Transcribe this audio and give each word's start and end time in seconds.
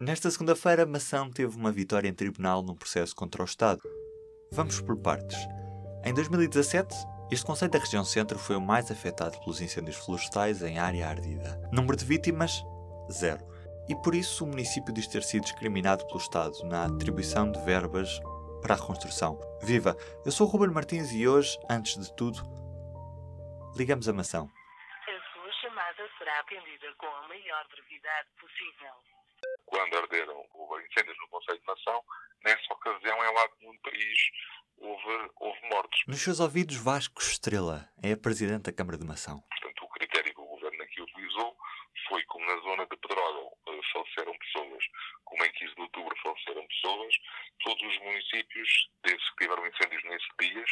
Nesta 0.00 0.28
segunda-feira, 0.28 0.84
Mação 0.84 1.30
teve 1.30 1.56
uma 1.56 1.70
vitória 1.70 2.08
em 2.08 2.12
tribunal 2.12 2.62
num 2.62 2.74
processo 2.74 3.14
contra 3.14 3.42
o 3.42 3.44
Estado. 3.44 3.80
Vamos 4.50 4.80
por 4.80 4.96
partes. 5.00 5.38
Em 6.04 6.12
2017, 6.12 6.92
este 7.30 7.46
Conselho 7.46 7.70
da 7.70 7.78
Região 7.78 8.04
Centro 8.04 8.36
foi 8.36 8.56
o 8.56 8.60
mais 8.60 8.90
afetado 8.90 9.38
pelos 9.38 9.60
incêndios 9.60 9.96
florestais 9.96 10.62
em 10.62 10.80
área 10.80 11.08
ardida. 11.08 11.60
Número 11.72 11.96
de 11.96 12.04
vítimas? 12.04 12.60
Zero. 13.08 13.46
E 13.88 13.94
por 13.94 14.16
isso 14.16 14.44
o 14.44 14.48
município 14.48 14.92
diz 14.92 15.06
ter 15.06 15.22
sido 15.22 15.44
discriminado 15.44 16.04
pelo 16.06 16.18
Estado 16.18 16.64
na 16.64 16.86
atribuição 16.86 17.52
de 17.52 17.60
verbas 17.60 18.20
para 18.62 18.74
a 18.74 18.76
reconstrução. 18.76 19.38
Viva! 19.62 19.96
Eu 20.26 20.32
sou 20.32 20.48
o 20.48 20.50
Ruben 20.50 20.74
Martins 20.74 21.12
e 21.12 21.28
hoje, 21.28 21.56
antes 21.70 22.02
de 22.02 22.12
tudo, 22.16 22.42
ligamos 23.76 24.08
a 24.08 24.12
mação. 24.12 24.50
A 25.06 25.32
sua 25.32 25.52
chamada 25.62 26.02
será 26.18 26.40
atendida 26.40 26.92
com 26.98 27.06
a 27.06 27.28
maior 27.28 27.64
brevidade 27.68 28.28
possível. 28.40 29.13
Quando 29.66 29.96
arderam 29.96 30.44
houve 30.52 30.86
incêndios 30.86 31.16
no 31.18 31.28
Conselho 31.28 31.58
de 31.58 31.66
Nação, 31.66 32.02
nessa 32.44 32.72
ocasião, 32.72 33.16
em 33.24 33.34
lado 33.34 33.52
nenhum 33.60 33.78
país, 33.78 34.18
houve, 34.76 35.30
houve 35.36 35.68
mortos. 35.70 36.02
Nos 36.06 36.22
seus 36.22 36.40
ouvidos, 36.40 36.76
Vasco 36.76 37.20
Estrela 37.20 37.88
é 38.02 38.12
a 38.12 38.16
Presidente 38.16 38.64
da 38.64 38.72
Câmara 38.72 38.98
de 38.98 39.06
Mação. 39.06 39.42
Portanto, 39.50 39.84
o 39.84 39.88
critério 39.88 40.34
que 40.34 40.40
o 40.40 40.46
Governo 40.46 40.82
aqui 40.82 41.00
utilizou 41.02 41.56
foi 42.08 42.22
como 42.24 42.44
na 42.44 42.56
zona 42.60 42.86
de 42.86 42.96
Pedrógão 42.96 43.46
uh, 43.46 43.80
faleceram 43.92 44.36
pessoas, 44.38 44.84
como 45.24 45.44
em 45.44 45.52
15 45.52 45.74
de 45.74 45.80
outubro 45.80 46.16
faleceram 46.22 46.66
pessoas, 46.66 47.14
todos 47.62 47.82
os 47.82 47.98
municípios, 48.00 48.90
desde 49.02 49.24
que 49.30 49.44
tiveram 49.44 49.66
incêndios 49.66 50.04
nesses 50.04 50.28
dias, 50.40 50.70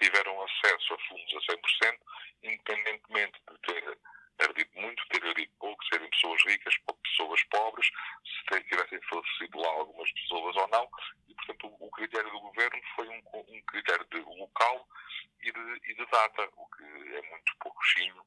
tiveram 0.00 0.42
acesso 0.42 0.94
a 0.94 0.98
fundos 1.08 1.34
a 1.34 1.52
100%, 1.52 1.98
independentemente 2.44 3.40
de 3.50 3.58
ter 3.60 3.98
ardido 4.42 4.70
muito, 4.74 5.06
ter 5.08 5.24
ardido 5.24 5.52
pouco, 5.58 5.84
serem 5.86 6.08
pessoas 6.10 6.42
ricas 6.44 6.74
pessoas 7.02 7.42
pobres, 7.44 7.86
se 8.24 8.64
tivessem 8.64 9.00
falecido 9.02 9.58
lá 9.58 9.68
algumas 9.68 10.10
pessoas 10.12 10.56
ou 10.56 10.68
não, 10.68 10.88
e 11.28 11.34
portanto 11.34 11.76
o 11.80 11.90
critério 11.90 12.30
do 12.30 12.40
Governo 12.40 12.80
foi 12.94 13.08
um, 13.08 13.22
um 13.34 13.62
critério 13.62 14.06
de 14.10 14.20
local 14.20 14.88
e 15.42 15.52
de, 15.52 15.90
e 15.90 15.94
de 15.94 16.06
data, 16.06 16.48
o 16.56 16.66
que 16.70 16.84
é 16.84 17.30
muito 17.30 17.52
pouquinho 17.60 18.22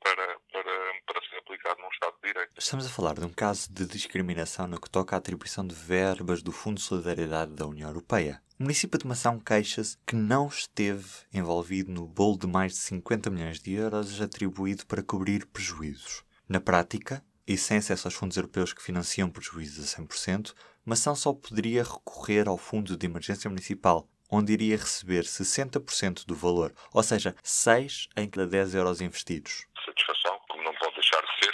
para, 0.00 0.40
para, 0.52 1.00
para 1.06 1.28
ser 1.28 1.38
aplicado 1.38 1.80
num 1.80 1.88
Estado 1.88 2.16
de 2.22 2.28
Direito. 2.28 2.47
Estamos 2.60 2.84
a 2.86 2.88
falar 2.88 3.14
de 3.14 3.24
um 3.24 3.28
caso 3.28 3.72
de 3.72 3.86
discriminação 3.86 4.66
no 4.66 4.80
que 4.80 4.90
toca 4.90 5.14
à 5.14 5.18
atribuição 5.18 5.64
de 5.64 5.76
verbas 5.76 6.42
do 6.42 6.50
Fundo 6.50 6.78
de 6.78 6.82
Solidariedade 6.82 7.52
da 7.52 7.64
União 7.64 7.88
Europeia. 7.88 8.42
O 8.58 8.64
município 8.64 8.98
de 8.98 9.06
Mação 9.06 9.38
queixa-se 9.38 9.96
que 10.04 10.16
não 10.16 10.48
esteve 10.48 11.06
envolvido 11.32 11.92
no 11.92 12.04
bolo 12.04 12.36
de 12.36 12.48
mais 12.48 12.72
de 12.72 12.78
50 12.78 13.30
milhões 13.30 13.60
de 13.60 13.74
euros 13.74 14.20
atribuído 14.20 14.84
para 14.86 15.04
cobrir 15.04 15.46
prejuízos. 15.46 16.24
Na 16.48 16.58
prática, 16.58 17.24
e 17.46 17.56
sem 17.56 17.76
acesso 17.76 18.08
aos 18.08 18.14
fundos 18.14 18.36
europeus 18.36 18.72
que 18.72 18.82
financiam 18.82 19.30
prejuízos 19.30 19.94
a 19.94 20.02
100%, 20.02 20.52
Mação 20.84 21.14
só 21.14 21.32
poderia 21.32 21.84
recorrer 21.84 22.48
ao 22.48 22.58
Fundo 22.58 22.96
de 22.96 23.06
Emergência 23.06 23.48
Municipal, 23.48 24.08
onde 24.28 24.52
iria 24.52 24.76
receber 24.76 25.22
60% 25.22 26.26
do 26.26 26.34
valor, 26.34 26.74
ou 26.92 27.04
seja, 27.04 27.36
6 27.40 28.08
em 28.16 28.28
cada 28.28 28.48
10 28.48 28.74
euros 28.74 29.00
investidos. 29.00 29.64
Satisfação, 29.86 30.40
como 30.48 30.64
não 30.64 30.74
pode 30.74 30.96
deixar 30.96 31.20
de 31.20 31.44
ser, 31.44 31.52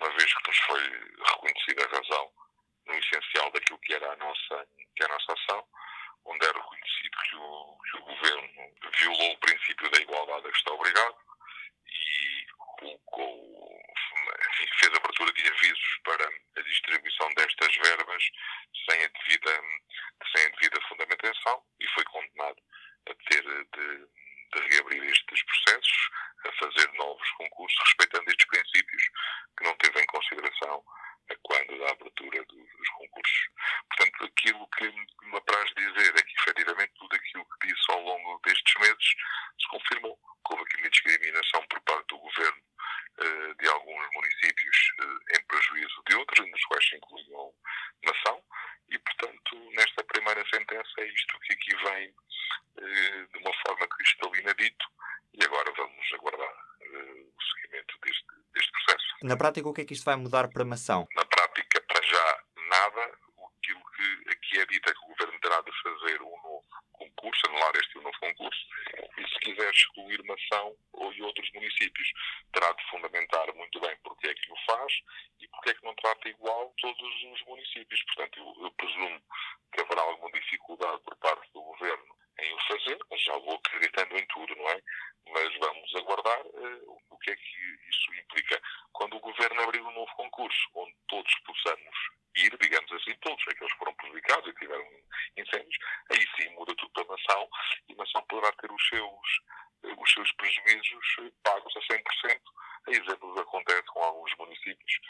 uma 0.00 0.10
vez 0.16 0.32
que 0.32 0.47
nos 0.58 0.66
foi 0.66 0.82
reconhecida 1.24 1.84
a 1.84 1.96
razão 1.96 2.32
no 2.86 2.94
essencial 2.94 3.50
daquilo 3.52 3.78
que 3.80 3.94
era 3.94 4.12
a 4.12 4.16
nossa, 4.16 4.68
que 4.96 5.02
é 5.02 5.06
a 5.06 5.08
nossa 5.08 5.32
ação, 5.32 5.64
onde 6.24 6.44
era 6.46 6.58
reconhecido 6.58 7.18
que 7.22 7.36
o, 7.36 7.78
que 7.78 7.96
o 7.98 8.02
governo 8.02 8.48
violou 8.98 9.32
o 9.32 9.38
princípio 9.38 9.90
da 9.90 9.98
igualdade 10.00 10.46
a 10.46 10.50
que 10.50 10.58
está 10.58 10.72
obrigado 10.72 11.16
e 11.86 12.46
colocou, 12.78 13.82
enfim, 14.50 14.66
fez 14.78 14.94
abertura 14.94 15.32
de 15.32 15.48
avisos 15.48 16.00
para 16.04 16.28
a 16.56 16.62
distribuição 16.62 17.34
destas 17.34 17.76
verbas 17.76 18.24
sem 18.88 19.04
a 19.04 19.08
devida, 19.08 19.62
sem 20.34 20.46
a 20.46 20.48
devida 20.50 20.80
fundamentação 20.88 21.62
e 21.80 21.88
foi 21.88 22.04
condenado 22.04 22.62
a 23.08 23.14
ter 23.30 23.42
de, 23.42 24.06
de 24.52 24.68
reabrir 24.68 25.02
estes 25.04 25.42
processos, 25.42 26.10
a 26.46 26.52
fazer 26.52 26.92
novos 26.94 27.30
concursos, 27.32 27.78
respeitando 27.84 28.30
estes 28.30 28.46
princípios 28.46 29.02
que 29.56 29.64
não 29.64 29.74
teve 29.76 30.00
em 30.00 30.06
consideração 30.06 30.84
a 31.30 31.36
quando 31.42 31.78
da 31.78 31.90
abertura 31.90 32.44
dos, 32.44 32.70
dos 32.76 32.88
concursos. 32.90 33.48
Portanto, 33.88 34.24
aquilo 34.24 34.68
que 34.68 34.90
me 35.26 35.36
apraz 35.36 35.70
dizer 35.74 36.16
é 36.16 36.22
que, 36.22 36.34
efetivamente, 36.38 36.92
tudo 36.98 37.14
aquilo 37.14 37.44
que 37.44 37.68
disse 37.68 37.92
ao 37.92 38.00
longo 38.00 38.40
destes 38.44 38.74
meses 38.80 39.14
se 39.60 39.68
confirmou. 39.68 40.16
Que 40.16 40.54
houve 40.54 40.62
aqui 40.64 40.76
uma 40.78 40.90
discriminação 40.90 41.66
por 41.66 41.80
parte 41.82 42.06
do 42.06 42.18
governo 42.18 42.62
alguns 43.88 44.08
municípios 44.14 44.76
uh, 45.00 45.36
em 45.36 45.42
prejuízo 45.46 46.02
de 46.08 46.16
outros, 46.16 46.50
nos 46.50 46.64
quais 46.64 46.88
se 46.88 46.96
incluiu 46.96 47.54
nação, 48.04 48.42
e, 48.88 48.98
portanto, 48.98 49.70
nesta 49.72 50.04
primeira 50.04 50.44
sentença 50.52 50.92
é 50.98 51.06
isto 51.06 51.38
que 51.40 51.52
aqui 51.52 51.76
vem 51.76 52.08
uh, 52.08 53.28
de 53.32 53.38
uma 53.38 53.52
forma 53.66 53.88
cristalina 53.88 54.54
dito, 54.54 54.86
e 55.34 55.44
agora 55.44 55.72
vamos 55.76 56.12
aguardar 56.14 56.68
o 56.80 57.42
seguimento 57.42 57.98
deste, 58.02 58.26
deste 58.54 58.72
processo. 58.72 59.06
Na 59.22 59.36
prática, 59.36 59.68
o 59.68 59.74
que 59.74 59.82
é 59.82 59.84
que 59.84 59.92
isto 59.92 60.04
vai 60.04 60.16
mudar 60.16 60.48
para 60.48 60.62
a 60.62 60.66
mação? 60.66 61.06
Na 61.14 61.24
prática, 61.24 61.80
para 61.82 62.02
já, 62.02 62.44
nada. 62.68 63.18
Aquilo 63.58 63.82
que 63.92 64.30
aqui 64.30 64.60
é 64.60 64.66
dito 64.66 64.88
é 64.88 64.94
que 64.94 65.04
o 65.04 65.08
Governo 65.08 65.38
terá 65.40 65.60
de 65.60 65.70
fazer 65.82 66.22
um 66.22 66.42
novo 66.42 66.64
concurso, 66.92 67.46
anular 67.48 67.72
este 67.76 67.98
um 67.98 68.02
novo 68.02 68.18
concurso, 68.18 68.66
excluir 69.70 70.22
Mação 70.24 70.76
ou 70.92 71.12
e 71.12 71.22
outros 71.22 71.50
municípios, 71.52 72.12
terá 72.52 72.72
de 72.72 72.84
fundamentar 72.90 73.52
muito 73.54 73.80
bem 73.80 73.96
porque 74.02 74.28
é 74.28 74.34
que 74.34 74.52
o 74.52 74.56
faz 74.66 74.92
e 75.40 75.48
porque 75.48 75.70
é 75.70 75.74
que 75.74 75.84
não 75.84 75.94
trata 75.94 76.28
igual 76.28 76.74
todos 76.80 77.22
os 77.32 77.44
municípios. 77.46 78.02
Portanto, 78.04 78.38
eu, 78.38 78.64
eu 78.64 78.70
presumo 78.72 79.22
que 79.72 79.80
haverá 79.80 80.02
alguma 80.02 80.30
dificuldade 80.32 81.00
por 81.02 81.16
parte 81.16 81.52
do 81.52 81.62
Governo 81.62 82.18
em 82.40 82.54
o 82.54 82.58
fazer, 82.68 82.98
mas 83.10 83.20
já 83.22 83.36
vou 83.38 83.54
acreditando 83.54 84.16
em 84.16 84.26
tudo, 84.26 84.54
não 84.56 84.70
é? 84.70 84.82
Mas 85.30 85.58
vamos 85.58 85.94
aguardar 85.96 86.46
uh, 86.46 87.00
o 87.10 87.18
que 87.18 87.30
é 87.30 87.36
que 87.36 87.78
isso 87.88 88.14
implica. 88.14 88.62
Quando 88.92 89.16
o 89.16 89.20
Governo 89.20 89.62
abrir 89.62 89.82
um 89.82 89.92
novo 89.92 90.14
concurso, 90.14 90.68
onde 90.74 90.94
todos 91.08 91.34
possamos 91.44 91.96
ir, 92.36 92.56
digamos 92.60 92.92
assim, 92.92 93.14
todos 93.20 93.42
aqueles 93.48 93.72
que 93.72 93.78
foram 93.78 93.94
prejudicados 93.94 94.48
e 94.48 94.54
tiveram 94.54 94.86
incêndios, 95.36 95.78
aí 96.10 96.24
sim 96.36 96.48
muda 96.54 96.74
tudo 96.76 96.90
para 96.92 97.02
a 97.02 97.16
nação 97.16 97.48
e 97.88 97.92
a 97.92 97.96
nação 97.96 98.22
poderá 98.28 98.52
ter 98.52 98.70
os 98.70 98.88
seus, 98.88 99.40
os 100.08 100.12
seus 100.14 100.32
prejuízos 100.32 101.32
pagos 101.44 101.74
a 101.76 101.80
100%. 101.80 102.40
A 102.86 102.90
exemplo 102.90 103.38
acontece 103.38 103.82
com 103.92 104.02
alguns 104.02 104.32
municípios 104.38 105.00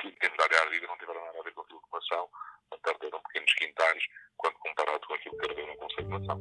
que, 0.00 0.10
dentro 0.20 0.36
da 0.38 0.44
área 0.44 0.60
ardida, 0.62 0.86
não 0.86 0.96
tiveram 0.96 1.24
nada 1.26 1.38
a 1.38 1.42
ver 1.42 1.52
com 1.52 1.62
a 1.62 1.98
nação, 1.98 2.28
perderam 2.82 3.20
pequenos 3.28 3.52
quintais, 3.54 4.02
quando 4.36 4.54
comparado 4.54 5.06
com 5.06 5.14
aquilo 5.14 5.36
que 5.38 5.50
arderam 5.50 5.68
no 5.68 5.76
Conselho 5.76 6.08
de 6.08 6.18
Nação. 6.18 6.40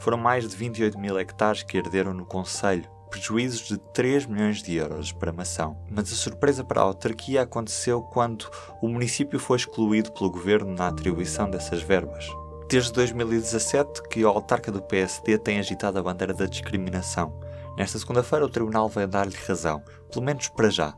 Foram 0.00 0.18
mais 0.18 0.48
de 0.48 0.56
28 0.56 0.98
mil 0.98 1.18
hectares 1.18 1.62
que 1.62 1.78
arderam 1.78 2.14
no 2.14 2.26
Conselho, 2.26 2.90
prejuízos 3.10 3.68
de 3.68 3.78
3 3.92 4.26
milhões 4.26 4.62
de 4.62 4.74
euros 4.74 5.12
para 5.12 5.32
Mação. 5.32 5.86
Mas 5.90 6.12
a 6.12 6.16
surpresa 6.16 6.64
para 6.64 6.80
a 6.80 6.84
autarquia 6.84 7.42
aconteceu 7.42 8.02
quando 8.02 8.50
o 8.80 8.88
município 8.88 9.38
foi 9.38 9.58
excluído 9.58 10.12
pelo 10.12 10.30
governo 10.30 10.74
na 10.74 10.88
atribuição 10.88 11.50
dessas 11.50 11.82
verbas. 11.82 12.26
Desde 12.68 12.92
2017 12.92 14.02
que 14.08 14.24
o 14.24 14.28
autarca 14.28 14.72
do 14.72 14.82
PSD 14.82 15.38
tem 15.38 15.58
agitado 15.58 15.98
a 15.98 16.02
bandeira 16.02 16.32
da 16.32 16.46
discriminação. 16.46 17.38
Nesta 17.76 17.98
segunda-feira 17.98 18.44
o 18.44 18.48
tribunal 18.48 18.88
vai 18.88 19.06
dar-lhe 19.06 19.36
razão, 19.46 19.82
pelo 20.10 20.24
menos 20.24 20.48
para 20.48 20.70
já. 20.70 20.94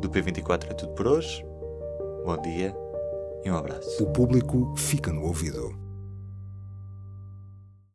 Do 0.00 0.08
P24 0.08 0.70
é 0.70 0.74
tudo 0.74 0.92
por 0.94 1.06
hoje. 1.06 1.44
Bom 2.24 2.40
dia 2.42 2.74
e 3.44 3.50
um 3.50 3.56
abraço. 3.56 4.02
O 4.02 4.12
público 4.12 4.74
fica 4.76 5.12
no 5.12 5.22
ouvido. 5.24 5.85